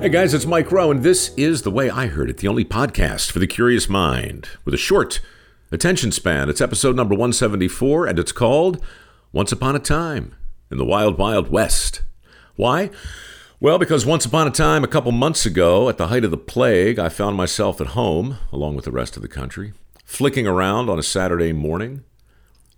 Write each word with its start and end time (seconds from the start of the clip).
Hey 0.00 0.10
guys, 0.10 0.32
it's 0.32 0.46
Mike 0.46 0.70
Rowe, 0.70 0.92
and 0.92 1.02
this 1.02 1.34
is 1.36 1.62
The 1.62 1.72
Way 1.72 1.90
I 1.90 2.06
Heard 2.06 2.30
It, 2.30 2.36
the 2.36 2.46
only 2.46 2.64
podcast 2.64 3.32
for 3.32 3.40
the 3.40 3.48
curious 3.48 3.88
mind 3.88 4.48
with 4.64 4.72
a 4.72 4.78
short 4.78 5.18
attention 5.72 6.12
span. 6.12 6.48
It's 6.48 6.60
episode 6.60 6.94
number 6.94 7.16
174, 7.16 8.06
and 8.06 8.16
it's 8.16 8.30
called 8.30 8.80
Once 9.32 9.50
Upon 9.50 9.74
a 9.74 9.80
Time 9.80 10.36
in 10.70 10.78
the 10.78 10.84
Wild 10.84 11.18
Wild 11.18 11.50
West. 11.50 12.02
Why? 12.54 12.90
Well, 13.58 13.76
because 13.76 14.06
once 14.06 14.24
upon 14.24 14.46
a 14.46 14.52
time, 14.52 14.84
a 14.84 14.88
couple 14.88 15.10
months 15.10 15.44
ago, 15.44 15.88
at 15.88 15.98
the 15.98 16.06
height 16.06 16.24
of 16.24 16.30
the 16.30 16.36
plague, 16.36 17.00
I 17.00 17.08
found 17.08 17.36
myself 17.36 17.80
at 17.80 17.88
home, 17.88 18.38
along 18.52 18.76
with 18.76 18.84
the 18.84 18.92
rest 18.92 19.16
of 19.16 19.22
the 19.22 19.28
country, 19.28 19.72
flicking 20.04 20.46
around 20.46 20.88
on 20.88 21.00
a 21.00 21.02
Saturday 21.02 21.52
morning, 21.52 22.04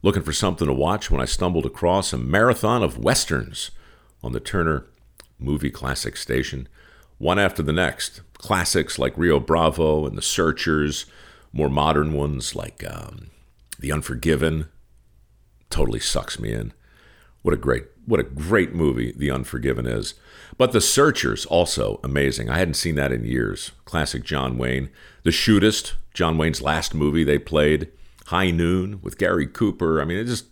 looking 0.00 0.22
for 0.22 0.32
something 0.32 0.66
to 0.66 0.72
watch 0.72 1.10
when 1.10 1.20
I 1.20 1.26
stumbled 1.26 1.66
across 1.66 2.14
a 2.14 2.18
marathon 2.18 2.82
of 2.82 2.96
westerns 2.96 3.72
on 4.22 4.32
the 4.32 4.40
Turner 4.40 4.86
Movie 5.38 5.70
Classic 5.70 6.16
station 6.16 6.66
one 7.20 7.38
after 7.38 7.62
the 7.62 7.72
next. 7.72 8.22
Classics 8.34 8.98
like 8.98 9.16
Rio 9.16 9.38
Bravo 9.38 10.06
and 10.06 10.16
The 10.16 10.22
Searchers, 10.22 11.04
more 11.52 11.68
modern 11.68 12.14
ones 12.14 12.56
like 12.56 12.82
um, 12.90 13.30
The 13.78 13.92
Unforgiven. 13.92 14.68
Totally 15.68 16.00
sucks 16.00 16.40
me 16.40 16.52
in. 16.52 16.72
What 17.42 17.54
a 17.54 17.58
great, 17.58 17.84
what 18.06 18.20
a 18.20 18.24
great 18.24 18.74
movie 18.74 19.12
The 19.14 19.30
Unforgiven 19.30 19.86
is. 19.86 20.14
But 20.56 20.72
The 20.72 20.80
Searchers 20.80 21.44
also 21.46 22.00
amazing. 22.02 22.48
I 22.48 22.58
hadn't 22.58 22.74
seen 22.74 22.94
that 22.96 23.12
in 23.12 23.24
years. 23.24 23.72
Classic 23.84 24.24
John 24.24 24.56
Wayne. 24.56 24.88
The 25.22 25.30
Shootist, 25.30 25.92
John 26.14 26.38
Wayne's 26.38 26.62
last 26.62 26.94
movie 26.94 27.22
they 27.22 27.38
played. 27.38 27.88
High 28.28 28.50
Noon 28.50 29.00
with 29.02 29.18
Gary 29.18 29.46
Cooper. 29.46 30.00
I 30.00 30.06
mean, 30.06 30.16
it 30.16 30.24
just 30.24 30.46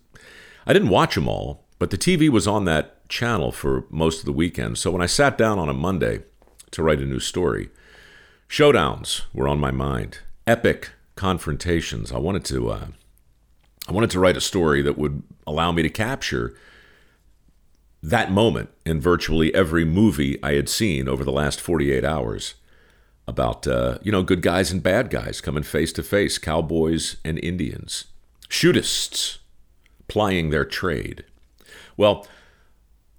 I 0.66 0.74
didn't 0.74 0.90
watch 0.90 1.14
them 1.14 1.28
all, 1.28 1.64
but 1.78 1.88
the 1.88 1.96
TV 1.96 2.28
was 2.28 2.46
on 2.46 2.66
that 2.66 3.08
channel 3.08 3.52
for 3.52 3.86
most 3.88 4.18
of 4.18 4.26
the 4.26 4.32
weekend. 4.32 4.76
So 4.76 4.90
when 4.90 5.00
I 5.00 5.06
sat 5.06 5.38
down 5.38 5.58
on 5.58 5.70
a 5.70 5.74
Monday 5.74 6.24
to 6.70 6.82
write 6.82 7.00
a 7.00 7.06
new 7.06 7.20
story. 7.20 7.70
Showdowns 8.48 9.22
were 9.32 9.48
on 9.48 9.60
my 9.60 9.70
mind. 9.70 10.18
Epic 10.46 10.90
confrontations. 11.16 12.12
I 12.12 12.18
wanted 12.18 12.44
to 12.46 12.70
uh, 12.70 12.86
I 13.88 13.92
wanted 13.92 14.10
to 14.10 14.20
write 14.20 14.36
a 14.36 14.40
story 14.40 14.82
that 14.82 14.98
would 14.98 15.22
allow 15.46 15.72
me 15.72 15.82
to 15.82 15.88
capture 15.88 16.54
that 18.02 18.30
moment 18.30 18.70
in 18.86 19.00
virtually 19.00 19.54
every 19.54 19.84
movie 19.84 20.42
I 20.42 20.52
had 20.52 20.68
seen 20.68 21.08
over 21.08 21.24
the 21.24 21.32
last 21.32 21.60
48 21.60 22.04
hours 22.04 22.54
about 23.26 23.66
uh, 23.66 23.98
you 24.02 24.12
know 24.12 24.22
good 24.22 24.42
guys 24.42 24.70
and 24.70 24.82
bad 24.82 25.10
guys 25.10 25.40
coming 25.40 25.62
face 25.62 25.92
to 25.94 26.02
face, 26.02 26.38
cowboys 26.38 27.16
and 27.24 27.38
Indians, 27.38 28.06
shootists 28.48 29.38
plying 30.06 30.50
their 30.50 30.64
trade. 30.64 31.24
Well, 31.96 32.26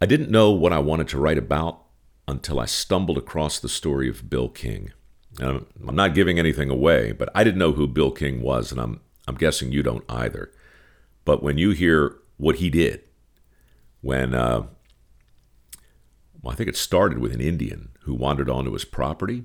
I 0.02 0.06
didn't 0.06 0.32
know 0.32 0.52
what 0.52 0.74
I 0.74 0.80
wanted 0.80 1.08
to 1.10 1.20
write 1.20 1.38
about 1.38 1.84
until 2.30 2.60
I 2.60 2.66
stumbled 2.66 3.18
across 3.18 3.60
the 3.60 3.68
story 3.68 4.08
of 4.08 4.30
Bill 4.30 4.50
King. 4.50 4.94
Now, 5.40 5.62
I'm 5.88 5.96
not 5.96 6.14
giving 6.14 6.38
anything 6.38 6.70
away, 6.70 7.12
but 7.12 7.30
I 7.34 7.44
didn't 7.44 7.60
know 7.60 7.72
who 7.72 7.88
Bill 7.88 8.12
King 8.12 8.42
was, 8.42 8.72
and 8.72 8.80
I'm, 8.80 9.02
I'm 9.28 9.36
guessing 9.36 9.72
you 9.72 9.82
don't 9.82 10.06
either. 10.08 10.52
But 11.26 11.42
when 11.42 11.58
you 11.58 11.72
hear 11.72 12.18
what 12.38 12.58
he 12.58 12.70
did, 12.70 13.02
when, 14.02 14.34
uh, 14.34 14.68
well, 16.42 16.54
I 16.54 16.56
think 16.56 16.70
it 16.70 16.78
started 16.78 17.20
with 17.20 17.34
an 17.34 17.42
Indian 17.42 17.90
who 18.02 18.14
wandered 18.14 18.50
onto 18.50 18.74
his 18.74 18.86
property, 18.86 19.44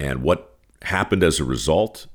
and 0.00 0.22
what 0.22 0.58
happened 0.82 1.22
as 1.22 1.38
a 1.38 1.44
result, 1.44 2.06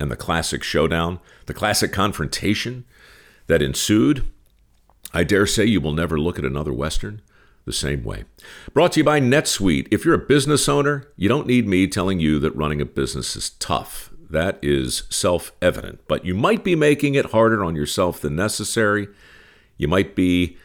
and 0.00 0.10
the 0.10 0.16
classic 0.16 0.62
showdown, 0.62 1.20
the 1.46 1.54
classic 1.54 1.92
confrontation 1.92 2.84
that 3.46 3.62
ensued, 3.62 4.28
I 5.14 5.24
dare 5.24 5.46
say 5.46 5.64
you 5.64 5.80
will 5.80 5.92
never 5.92 6.18
look 6.18 6.38
at 6.38 6.44
another 6.44 6.72
Western 6.72 7.22
the 7.66 7.72
same 7.72 8.04
way. 8.04 8.24
Brought 8.72 8.92
to 8.92 9.00
you 9.00 9.04
by 9.04 9.20
NetSuite. 9.20 9.88
If 9.90 10.04
you're 10.04 10.14
a 10.14 10.18
business 10.18 10.68
owner, 10.68 11.08
you 11.16 11.28
don't 11.28 11.46
need 11.46 11.66
me 11.66 11.88
telling 11.88 12.20
you 12.20 12.38
that 12.38 12.56
running 12.56 12.80
a 12.80 12.86
business 12.86 13.36
is 13.36 13.50
tough. 13.50 14.10
That 14.30 14.58
is 14.62 15.02
self 15.10 15.52
evident. 15.60 16.00
But 16.08 16.24
you 16.24 16.34
might 16.34 16.64
be 16.64 16.74
making 16.74 17.16
it 17.16 17.32
harder 17.32 17.62
on 17.62 17.76
yourself 17.76 18.20
than 18.20 18.36
necessary. 18.36 19.08
You 19.76 19.88
might 19.88 20.14
be 20.14 20.56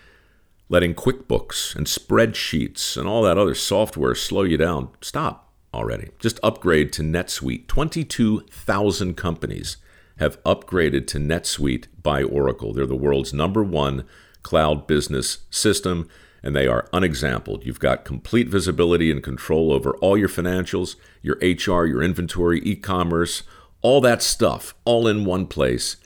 letting 0.70 0.94
QuickBooks 0.94 1.75
and 1.75 1.86
spreadsheets 1.86 2.96
and 2.96 3.08
all 3.08 3.24
that 3.24 3.38
other 3.38 3.56
software 3.56 4.16
slow 4.16 4.44
you 4.44 4.58
down. 4.58 4.90
Stop 5.02 5.52
already. 5.74 6.12
Just 6.20 6.40
upgrade 6.44 6.94
to 6.94 7.02
NetSuite. 7.02 7.68
22,000 7.68 9.16
companies 9.16 9.78
have 10.18 10.42
upgraded 10.44 11.08
to 11.08 11.18
NetSuite 11.18 11.88
by 12.02 12.24
Oracle. 12.24 12.74
They're 12.74 12.86
the 12.86 12.96
world's 12.96 13.34
number 13.34 13.64
one 13.64 14.06
cloud 14.44 14.88
business 14.88 15.40
system 15.50 16.08
and 16.44 16.56
they 16.56 16.68
are 16.68 16.88
unexampled. 16.91 17.66
You've 17.66 17.79
got 17.79 18.06
complete 18.06 18.47
visibility 18.47 19.12
and 19.12 19.24
control 19.24 19.72
over 19.72 19.96
all 19.97 20.18
your 20.18 20.29
financials, 20.29 20.96
your 21.22 21.38
HR, 21.38 21.85
your 21.85 22.02
inventory, 22.02 22.59
e 22.62 22.75
commerce, 22.75 23.44
all 23.81 24.02
that 24.02 24.22
stuff, 24.22 24.74
all 24.85 25.07
in 25.07 25.25
one 25.25 25.47
place 25.47 25.97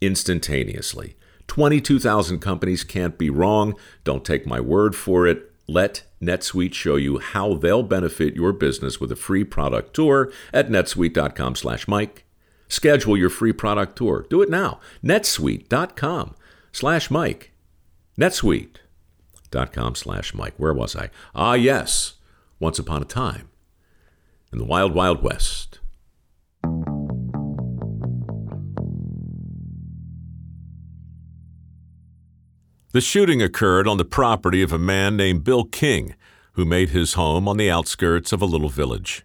instantaneously. 0.00 1.16
22,000 1.46 2.38
companies 2.38 2.84
can't 2.84 3.18
be 3.18 3.28
wrong. 3.28 3.74
Don't 4.04 4.24
take 4.24 4.46
my 4.46 4.60
word 4.60 4.94
for 4.94 5.26
it. 5.26 5.50
Let 5.66 6.04
NetSuite 6.22 6.74
show 6.74 6.96
you 6.96 7.18
how 7.18 7.54
they'll 7.54 7.82
benefit 7.82 8.36
your 8.36 8.52
business 8.52 9.00
with 9.00 9.10
a 9.10 9.16
free 9.16 9.44
product 9.44 9.94
tour 9.94 10.30
at 10.52 10.68
netsuite.com/mike. 10.68 12.24
Schedule 12.68 13.16
your 13.16 13.30
free 13.30 13.52
product 13.52 13.96
tour. 13.96 14.26
Do 14.30 14.42
it 14.42 14.50
now. 14.50 14.78
netsuite.com/mike. 15.02 17.52
NetSuite 18.18 18.76
dot 19.50 19.72
com 19.72 19.94
slash 19.94 20.34
Mike. 20.34 20.54
Where 20.56 20.74
was 20.74 20.94
I? 20.94 21.10
Ah, 21.34 21.54
yes, 21.54 22.14
once 22.58 22.78
upon 22.78 23.02
a 23.02 23.06
time 23.06 23.48
in 24.52 24.58
the 24.58 24.64
wild, 24.64 24.94
wild 24.94 25.22
west. 25.22 25.78
The 32.92 33.00
shooting 33.00 33.40
occurred 33.40 33.86
on 33.86 33.98
the 33.98 34.04
property 34.04 34.62
of 34.62 34.72
a 34.72 34.78
man 34.78 35.16
named 35.16 35.44
Bill 35.44 35.62
King, 35.62 36.16
who 36.54 36.64
made 36.64 36.88
his 36.88 37.12
home 37.12 37.46
on 37.46 37.56
the 37.56 37.70
outskirts 37.70 38.32
of 38.32 38.42
a 38.42 38.46
little 38.46 38.68
village. 38.68 39.24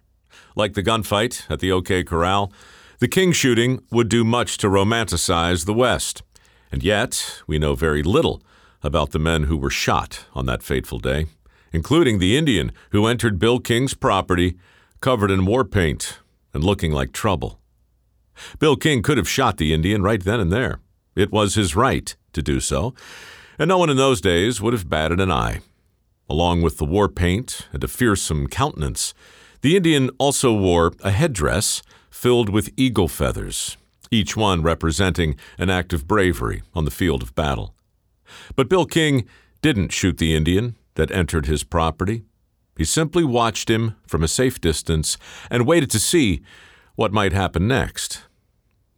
Like 0.54 0.74
the 0.74 0.84
gunfight 0.84 1.50
at 1.50 1.58
the 1.58 1.72
OK 1.72 2.04
Corral, 2.04 2.52
the 3.00 3.08
King 3.08 3.32
shooting 3.32 3.82
would 3.90 4.08
do 4.08 4.22
much 4.22 4.56
to 4.58 4.68
romanticize 4.68 5.66
the 5.66 5.74
West. 5.74 6.22
And 6.70 6.84
yet, 6.84 7.42
we 7.48 7.58
know 7.58 7.74
very 7.74 8.04
little 8.04 8.40
about 8.82 9.10
the 9.10 9.18
men 9.18 9.44
who 9.44 9.56
were 9.56 9.70
shot 9.70 10.24
on 10.34 10.46
that 10.46 10.62
fateful 10.62 10.98
day, 10.98 11.26
including 11.72 12.18
the 12.18 12.36
Indian 12.36 12.72
who 12.90 13.06
entered 13.06 13.38
Bill 13.38 13.58
King's 13.58 13.94
property 13.94 14.56
covered 15.00 15.30
in 15.30 15.46
war 15.46 15.64
paint 15.64 16.18
and 16.52 16.64
looking 16.64 16.92
like 16.92 17.12
trouble. 17.12 17.60
Bill 18.58 18.76
King 18.76 19.02
could 19.02 19.18
have 19.18 19.28
shot 19.28 19.56
the 19.56 19.72
Indian 19.72 20.02
right 20.02 20.22
then 20.22 20.40
and 20.40 20.52
there. 20.52 20.80
It 21.14 21.32
was 21.32 21.54
his 21.54 21.76
right 21.76 22.14
to 22.32 22.42
do 22.42 22.60
so, 22.60 22.94
and 23.58 23.68
no 23.68 23.78
one 23.78 23.90
in 23.90 23.96
those 23.96 24.20
days 24.20 24.60
would 24.60 24.74
have 24.74 24.88
batted 24.88 25.20
an 25.20 25.30
eye. 25.30 25.60
Along 26.28 26.60
with 26.60 26.78
the 26.78 26.84
war 26.84 27.08
paint 27.08 27.68
and 27.72 27.84
a 27.84 27.88
fearsome 27.88 28.48
countenance, 28.48 29.14
the 29.60 29.76
Indian 29.76 30.10
also 30.18 30.52
wore 30.52 30.92
a 31.02 31.10
headdress 31.10 31.82
filled 32.10 32.48
with 32.48 32.72
eagle 32.76 33.08
feathers, 33.08 33.76
each 34.10 34.36
one 34.36 34.62
representing 34.62 35.36
an 35.56 35.70
act 35.70 35.92
of 35.92 36.08
bravery 36.08 36.62
on 36.74 36.84
the 36.84 36.90
field 36.90 37.22
of 37.22 37.34
battle. 37.34 37.75
But 38.54 38.68
Bill 38.68 38.86
King 38.86 39.26
didn't 39.62 39.92
shoot 39.92 40.18
the 40.18 40.34
Indian 40.34 40.76
that 40.94 41.10
entered 41.10 41.46
his 41.46 41.64
property. 41.64 42.24
He 42.76 42.84
simply 42.84 43.24
watched 43.24 43.70
him 43.70 43.96
from 44.06 44.22
a 44.22 44.28
safe 44.28 44.60
distance 44.60 45.16
and 45.50 45.66
waited 45.66 45.90
to 45.92 45.98
see 45.98 46.42
what 46.94 47.12
might 47.12 47.32
happen 47.32 47.66
next. 47.66 48.22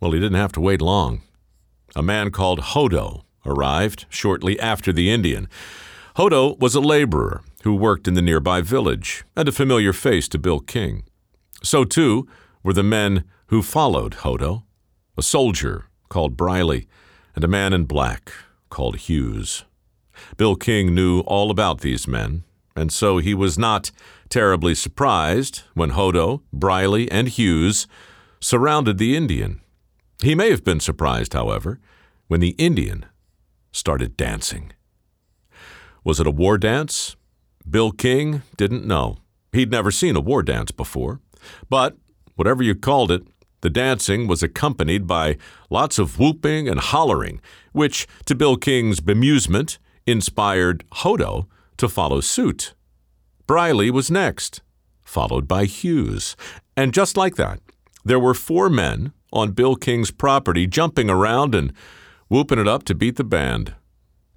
Well, 0.01 0.13
he 0.13 0.21
didn't 0.21 0.39
have 0.39 0.53
to 0.53 0.61
wait 0.61 0.81
long. 0.81 1.23
A 1.97 2.03
man 2.03 2.31
called 2.31 2.61
Hodo 2.61 3.25
arrived 3.47 4.07
shortly 4.09 4.59
after 4.61 4.93
the 4.93 5.11
Indian. 5.11 5.49
Hodo 6.17 6.57
was 6.59 6.75
a 6.75 6.81
laborer 6.81 7.43
who 7.63 7.75
worked 7.75 8.07
in 8.07 8.15
the 8.15 8.23
nearby 8.23 8.61
village 8.61 9.25
and 9.37 9.49
a 9.49 9.53
familiar 9.53 9.93
face 9.93 10.29
to 10.29 10.39
Bill 10.39 10.61
King. 10.61 11.05
So, 11.63 11.85
too, 11.85 12.29
were 12.63 12.73
the 12.73 12.83
men 12.83 13.25
who 13.47 13.63
followed 13.63 14.15
Hodo 14.15 14.65
a 15.17 15.23
soldier 15.23 15.87
called 16.09 16.37
Briley 16.37 16.87
and 17.35 17.43
a 17.43 17.49
man 17.49 17.73
in 17.73 17.85
black 17.85 18.33
called 18.71 18.97
Hughes. 18.97 19.65
Bill 20.37 20.57
King 20.57 20.95
knew 20.95 21.21
all 21.21 21.51
about 21.51 21.81
these 21.81 22.09
men, 22.09 22.45
and 22.75 22.93
so 22.93 23.19
he 23.19 23.35
was 23.35 23.59
not 23.59 23.91
terribly 24.29 24.75
surprised 24.75 25.63
when 25.75 25.91
Hodo, 25.91 26.43
Briley, 26.53 27.11
and 27.11 27.29
Hughes 27.29 27.87
surrounded 28.41 28.99
the 28.99 29.17
Indian. 29.17 29.61
He 30.23 30.35
may 30.35 30.51
have 30.51 30.65
been 30.65 30.81
surprised, 30.81 31.33
however, 31.33 31.81
when 32.27 32.41
the 32.41 32.55
Indian 32.59 33.07
started 33.73 34.17
dancing. 34.17 34.73
Was 36.05 36.21
it 36.21 36.27
a 36.27 36.33
war 36.33 36.59
dance? 36.59 37.17
Bill 37.69 37.93
King 37.93 38.43
didn't 38.57 38.87
know. 38.87 39.19
He'd 39.53 39.71
never 39.71 39.91
seen 39.91 40.17
a 40.17 40.21
war 40.21 40.43
dance 40.43 40.71
before. 40.71 41.21
But, 41.69 41.97
whatever 42.35 42.63
you 42.63 42.75
called 42.75 43.11
it, 43.11 43.27
the 43.61 43.71
dancing 43.71 44.27
was 44.27 44.43
accompanied 44.43 45.07
by 45.07 45.37
lots 45.71 45.99
of 45.99 46.19
whooping 46.19 46.69
and 46.69 46.81
hollering, 46.81 47.41
which, 47.73 48.07
to 48.27 48.35
Bill 48.35 48.57
King's 48.57 49.01
bemusement, 49.01 49.79
inspired 50.07 50.85
Hodo 50.93 51.47
to 51.77 51.89
follow 51.89 52.21
suit. 52.21 52.75
Briley 53.47 53.91
was 53.91 54.11
next, 54.11 54.63
followed 55.03 55.49
by 55.49 55.65
Hughes. 55.65 56.37
And 56.77 56.95
just 56.95 57.17
like 57.17 57.37
that, 57.37 57.61
there 58.05 58.21
were 58.21 58.35
four 58.35 58.71
men 58.71 59.13
on 59.33 59.53
Bill 59.53 59.75
King's 59.75 60.11
property 60.11 60.67
jumping 60.67 61.11
around 61.11 61.55
and 61.55 61.73
whooping 62.29 62.59
it 62.59 62.69
up 62.69 62.85
to 62.85 62.95
beat 62.95 63.17
the 63.17 63.25
band. 63.25 63.75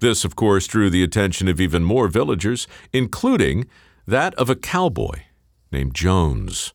This, 0.00 0.24
of 0.24 0.34
course, 0.34 0.66
drew 0.66 0.90
the 0.90 1.04
attention 1.04 1.46
of 1.46 1.60
even 1.60 1.84
more 1.84 2.08
villagers, 2.08 2.66
including 2.92 3.66
that 4.06 4.34
of 4.34 4.50
a 4.50 4.56
cowboy 4.56 5.20
named 5.70 5.94
Jones, 5.94 6.74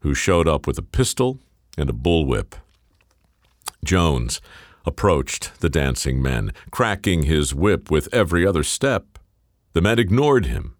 who 0.00 0.12
showed 0.12 0.46
up 0.46 0.66
with 0.66 0.76
a 0.76 0.82
pistol 0.82 1.40
and 1.76 1.90
a 1.90 1.92
bullwhip. 1.92 2.54
Jones 3.84 4.40
approached 4.84 5.60
the 5.60 5.68
dancing 5.68 6.22
men, 6.22 6.52
cracking 6.70 7.24
his 7.24 7.54
whip 7.54 7.90
with 7.90 8.12
every 8.12 8.46
other 8.46 8.62
step. 8.62 9.18
The 9.72 9.82
men 9.82 9.98
ignored 9.98 10.46
him. 10.46 10.76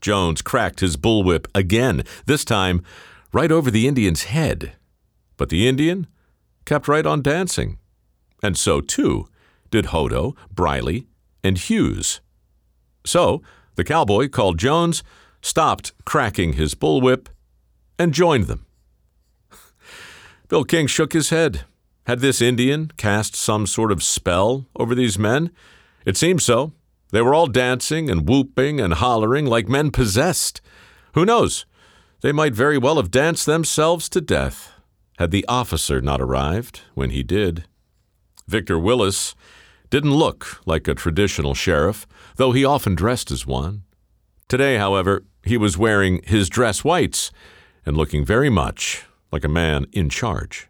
Jones 0.00 0.42
cracked 0.42 0.80
his 0.80 0.96
bullwhip 0.96 1.46
again, 1.54 2.02
this 2.26 2.44
time 2.44 2.82
right 3.32 3.50
over 3.50 3.70
the 3.70 3.88
Indian's 3.88 4.24
head. 4.24 4.72
But 5.36 5.48
the 5.48 5.66
Indian 5.66 6.06
kept 6.64 6.88
right 6.88 7.06
on 7.06 7.22
dancing. 7.22 7.78
And 8.42 8.56
so, 8.56 8.80
too, 8.80 9.28
did 9.70 9.86
Hodo, 9.86 10.36
Briley, 10.54 11.06
and 11.42 11.56
Hughes. 11.56 12.20
So, 13.06 13.42
the 13.76 13.84
cowboy 13.84 14.28
called 14.28 14.58
Jones, 14.58 15.02
stopped 15.40 15.92
cracking 16.04 16.54
his 16.54 16.74
bullwhip, 16.74 17.26
and 17.98 18.12
joined 18.12 18.44
them. 18.44 18.66
Bill 20.54 20.62
King 20.62 20.86
shook 20.86 21.14
his 21.14 21.30
head. 21.30 21.64
Had 22.06 22.20
this 22.20 22.40
Indian 22.40 22.92
cast 22.96 23.34
some 23.34 23.66
sort 23.66 23.90
of 23.90 24.04
spell 24.04 24.66
over 24.76 24.94
these 24.94 25.18
men? 25.18 25.50
It 26.06 26.16
seemed 26.16 26.42
so. 26.42 26.70
They 27.10 27.22
were 27.22 27.34
all 27.34 27.48
dancing 27.48 28.08
and 28.08 28.28
whooping 28.28 28.78
and 28.78 28.94
hollering 28.94 29.46
like 29.46 29.68
men 29.68 29.90
possessed. 29.90 30.60
Who 31.14 31.24
knows? 31.24 31.66
They 32.20 32.30
might 32.30 32.54
very 32.54 32.78
well 32.78 32.98
have 32.98 33.10
danced 33.10 33.46
themselves 33.46 34.08
to 34.10 34.20
death 34.20 34.70
had 35.18 35.32
the 35.32 35.44
officer 35.46 36.00
not 36.00 36.20
arrived 36.20 36.82
when 36.94 37.10
he 37.10 37.24
did. 37.24 37.64
Victor 38.46 38.78
Willis 38.78 39.34
didn't 39.90 40.14
look 40.14 40.60
like 40.66 40.86
a 40.86 40.94
traditional 40.94 41.54
sheriff, 41.54 42.06
though 42.36 42.52
he 42.52 42.64
often 42.64 42.94
dressed 42.94 43.32
as 43.32 43.44
one. 43.44 43.82
Today, 44.46 44.76
however, 44.76 45.24
he 45.42 45.56
was 45.56 45.76
wearing 45.76 46.22
his 46.22 46.48
dress 46.48 46.84
whites 46.84 47.32
and 47.84 47.96
looking 47.96 48.24
very 48.24 48.50
much 48.50 49.04
like 49.34 49.44
a 49.44 49.48
man 49.48 49.84
in 49.92 50.08
charge. 50.08 50.68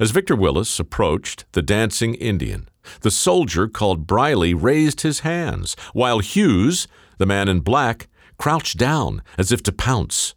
As 0.00 0.10
Victor 0.10 0.34
Willis 0.34 0.80
approached 0.80 1.44
the 1.52 1.60
dancing 1.60 2.14
Indian, 2.14 2.66
the 3.02 3.10
soldier 3.10 3.68
called 3.68 4.06
Briley 4.06 4.54
raised 4.54 5.02
his 5.02 5.20
hands, 5.20 5.76
while 5.92 6.20
Hughes, 6.20 6.88
the 7.18 7.26
man 7.26 7.48
in 7.48 7.60
black, 7.60 8.08
crouched 8.38 8.78
down 8.78 9.22
as 9.36 9.52
if 9.52 9.62
to 9.64 9.72
pounce. 9.72 10.34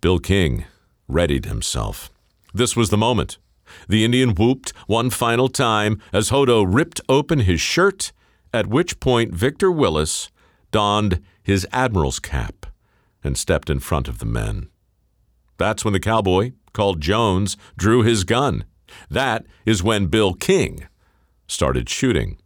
Bill 0.00 0.18
King 0.18 0.64
readied 1.06 1.44
himself. 1.44 2.10
This 2.54 2.74
was 2.74 2.88
the 2.88 2.96
moment. 2.96 3.36
The 3.86 4.02
Indian 4.02 4.34
whooped 4.34 4.72
one 4.86 5.10
final 5.10 5.50
time 5.50 6.00
as 6.10 6.30
Hodo 6.30 6.62
ripped 6.62 7.02
open 7.06 7.40
his 7.40 7.60
shirt, 7.60 8.12
at 8.52 8.66
which 8.66 8.98
point 8.98 9.34
Victor 9.34 9.70
Willis 9.70 10.30
donned 10.72 11.22
his 11.42 11.66
admiral's 11.70 12.18
cap 12.18 12.64
and 13.22 13.36
stepped 13.36 13.68
in 13.68 13.78
front 13.78 14.08
of 14.08 14.20
the 14.20 14.26
men. 14.26 14.70
That's 15.60 15.84
when 15.84 15.92
the 15.92 16.00
cowboy, 16.00 16.52
called 16.72 17.02
Jones, 17.02 17.58
drew 17.76 18.02
his 18.02 18.24
gun. 18.24 18.64
That 19.10 19.44
is 19.66 19.82
when 19.82 20.06
Bill 20.06 20.32
King 20.32 20.88
started 21.46 21.86
shooting. 21.90 22.38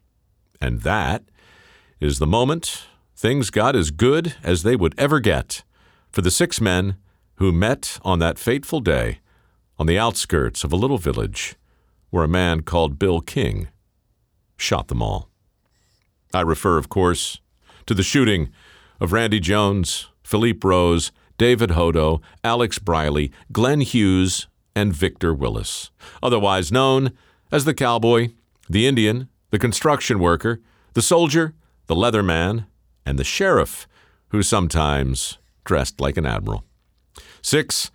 And 0.61 0.81
that 0.81 1.23
is 2.01 2.19
the 2.19 2.27
moment 2.27 2.89
things 3.17 3.51
got 3.51 3.77
as 3.77 3.93
good 3.93 4.35
as 4.43 4.65
they 4.65 4.75
would 4.75 4.97
ever 4.99 5.21
get 5.21 5.63
for 6.11 6.23
the 6.23 6.31
six 6.31 6.61
men 6.61 6.97
who 7.37 7.53
met 7.53 8.01
on 8.03 8.19
that 8.19 8.37
fateful 8.37 8.81
day 8.81 9.21
on 9.79 9.87
the 9.87 9.97
outskirts 9.97 10.65
of 10.65 10.73
a 10.73 10.77
little 10.77 10.99
village 10.99 11.55
where 12.11 12.25
a 12.25 12.29
man 12.29 12.63
called 12.63 12.99
Bill 12.99 13.21
King 13.21 13.69
shot 14.57 14.89
them 14.89 15.01
all. 15.01 15.31
I 16.33 16.41
refer, 16.41 16.79
of 16.79 16.89
course, 16.89 17.41
to 17.87 17.95
the 17.95 18.03
shooting 18.03 18.51
of 18.99 19.13
Randy 19.13 19.39
Jones, 19.39 20.09
Felipe 20.25 20.65
Rose, 20.65 21.13
David 21.37 21.71
Hodo, 21.71 22.21
Alex 22.43 22.79
Briley, 22.79 23.33
Glenn 23.53 23.81
Hughes, 23.81 24.47
and 24.77 24.93
Victor 24.93 25.33
Willis, 25.33 25.91
otherwise 26.23 26.73
known 26.73 27.13
as 27.53 27.65
the 27.65 27.75
cowboy, 27.75 28.31
the 28.69 28.87
Indian, 28.87 29.29
the 29.51 29.59
construction 29.59 30.19
worker, 30.19 30.61
the 30.95 31.03
soldier, 31.03 31.55
the 31.87 31.95
leather 31.95 32.23
man, 32.23 32.67
and 33.07 33.19
the 33.19 33.25
sheriff, 33.25 33.87
who 34.29 34.43
sometimes 34.43 35.39
dressed 35.65 36.01
like 36.01 36.17
an 36.17 36.27
admiral. 36.27 36.65
Six 37.43 37.91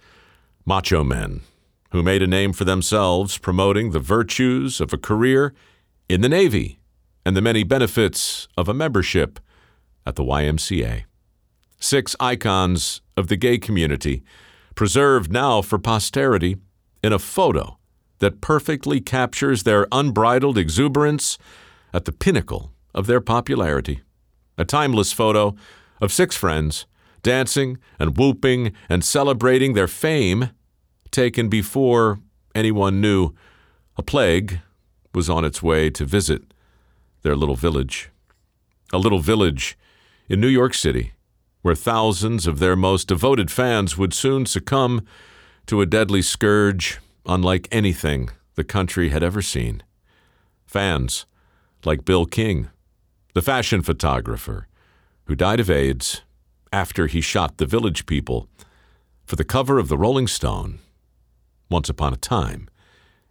macho 0.65 1.03
men 1.03 1.41
who 1.91 2.03
made 2.03 2.21
a 2.21 2.27
name 2.27 2.53
for 2.53 2.63
themselves 2.63 3.37
promoting 3.37 3.91
the 3.91 3.99
virtues 3.99 4.79
of 4.79 4.93
a 4.93 4.97
career 4.97 5.53
in 6.07 6.21
the 6.21 6.29
Navy 6.29 6.79
and 7.25 7.35
the 7.35 7.41
many 7.41 7.63
benefits 7.63 8.47
of 8.57 8.69
a 8.69 8.73
membership 8.73 9.39
at 10.05 10.15
the 10.15 10.23
YMCA. 10.23 11.03
Six 11.79 12.15
icons 12.19 13.01
of 13.15 13.27
the 13.27 13.37
gay 13.37 13.57
community, 13.57 14.23
preserved 14.75 15.31
now 15.31 15.61
for 15.61 15.79
posterity 15.79 16.57
in 17.03 17.13
a 17.13 17.19
photo 17.19 17.77
that 18.19 18.41
perfectly 18.41 18.99
captures 19.01 19.63
their 19.63 19.87
unbridled 19.91 20.57
exuberance 20.57 21.37
at 21.93 22.05
the 22.05 22.11
pinnacle 22.11 22.71
of 22.93 23.07
their 23.07 23.21
popularity. 23.21 24.01
A 24.57 24.65
timeless 24.65 25.13
photo 25.13 25.55
of 26.01 26.11
six 26.11 26.35
friends 26.35 26.85
dancing 27.23 27.77
and 27.97 28.17
whooping 28.17 28.73
and 28.87 29.03
celebrating 29.03 29.73
their 29.73 29.87
fame 29.87 30.49
taken 31.11 31.49
before 31.49 32.19
anyone 32.55 33.01
knew 33.01 33.33
a 33.97 34.03
plague 34.03 34.59
was 35.13 35.29
on 35.29 35.43
its 35.43 35.61
way 35.61 35.89
to 35.89 36.05
visit 36.05 36.53
their 37.21 37.35
little 37.35 37.55
village. 37.55 38.09
A 38.93 38.97
little 38.97 39.19
village 39.19 39.77
in 40.29 40.39
New 40.39 40.47
York 40.47 40.73
City 40.73 41.13
where 41.61 41.75
thousands 41.75 42.47
of 42.47 42.59
their 42.59 42.75
most 42.75 43.07
devoted 43.07 43.51
fans 43.51 43.97
would 43.97 44.13
soon 44.13 44.45
succumb 44.45 45.05
to 45.65 45.81
a 45.81 45.85
deadly 45.85 46.21
scourge 46.21 46.99
unlike 47.25 47.67
anything 47.71 48.29
the 48.55 48.63
country 48.63 49.09
had 49.09 49.23
ever 49.23 49.41
seen. 49.41 49.83
Fans 50.65 51.25
like 51.85 52.05
Bill 52.05 52.25
King, 52.25 52.69
the 53.33 53.41
fashion 53.41 53.81
photographer 53.81 54.67
who 55.25 55.35
died 55.35 55.59
of 55.59 55.69
AIDS 55.69 56.21
after 56.71 57.07
he 57.07 57.21
shot 57.21 57.57
the 57.57 57.65
village 57.65 58.05
people 58.05 58.47
for 59.25 59.35
the 59.35 59.43
cover 59.43 59.79
of 59.79 59.87
the 59.87 59.97
Rolling 59.97 60.27
Stone 60.27 60.79
once 61.69 61.89
upon 61.89 62.13
a 62.13 62.17
time 62.17 62.67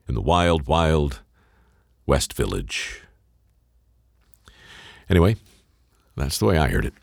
in 0.08 0.14
the 0.14 0.20
wild, 0.20 0.66
wild 0.66 1.20
West 2.06 2.32
Village. 2.32 3.02
Anyway, 5.10 5.36
that's 6.16 6.38
the 6.38 6.46
way 6.46 6.58
I 6.58 6.68
heard 6.68 6.84
it. 6.84 6.94